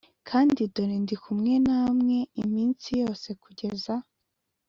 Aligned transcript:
Kandi 0.29 0.61
dore 0.73 0.95
ndi 1.03 1.15
kumwe 1.23 1.53
namwe 1.67 2.17
iminsi 2.43 2.89
yose 3.01 3.27
kugeza 3.43 3.93